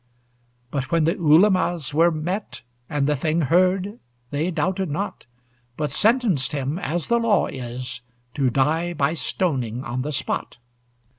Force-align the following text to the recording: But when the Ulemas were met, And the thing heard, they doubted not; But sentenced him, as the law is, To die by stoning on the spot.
But 0.71 0.89
when 0.91 1.03
the 1.03 1.13
Ulemas 1.13 1.93
were 1.93 2.09
met, 2.09 2.63
And 2.89 3.05
the 3.05 3.15
thing 3.15 3.41
heard, 3.41 3.99
they 4.31 4.49
doubted 4.49 4.89
not; 4.89 5.27
But 5.77 5.91
sentenced 5.91 6.53
him, 6.53 6.79
as 6.79 7.05
the 7.05 7.19
law 7.19 7.45
is, 7.45 8.01
To 8.33 8.49
die 8.49 8.93
by 8.93 9.13
stoning 9.13 9.83
on 9.83 10.01
the 10.01 10.11
spot. 10.11 10.57